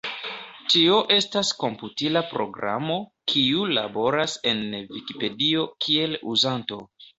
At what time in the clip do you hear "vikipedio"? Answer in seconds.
4.97-5.71